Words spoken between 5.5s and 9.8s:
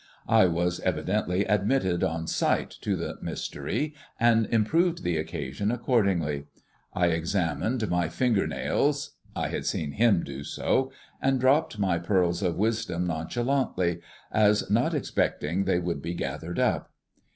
accordingly. I examined my finger nails I had